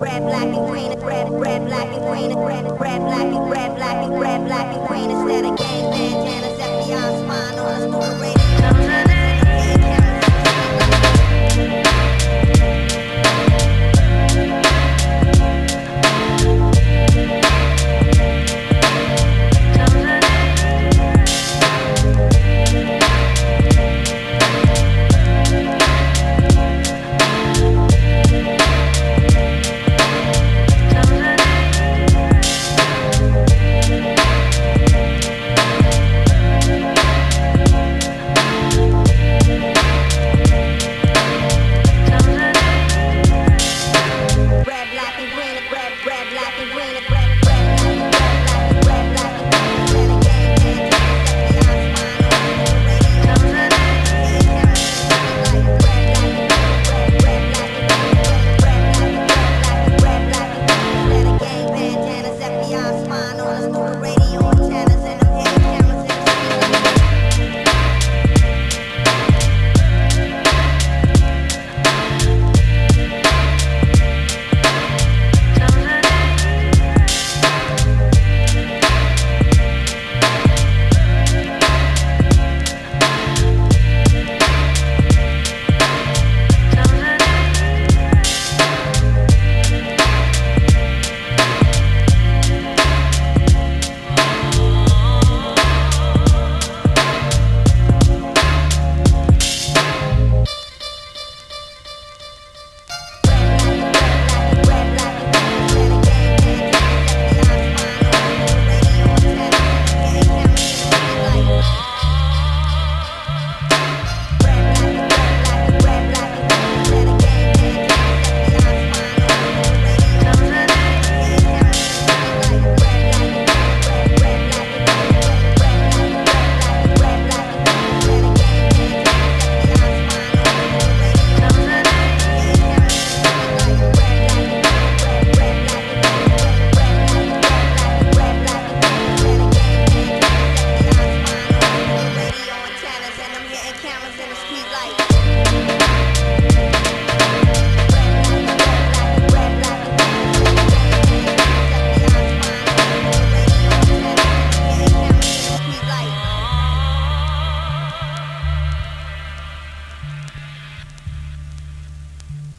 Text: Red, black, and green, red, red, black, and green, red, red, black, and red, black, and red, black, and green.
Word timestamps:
Red, 0.00 0.24
black, 0.24 0.42
and 0.42 0.66
green, 0.68 0.90
red, 1.06 1.30
red, 1.30 1.66
black, 1.66 1.86
and 1.86 2.04
green, 2.04 2.36
red, 2.36 2.80
red, 2.80 2.98
black, 2.98 3.26
and 3.26 3.48
red, 3.48 3.76
black, 3.76 4.04
and 4.04 4.20
red, 4.20 4.44
black, 4.44 4.76
and 4.76 4.88
green. 4.88 5.23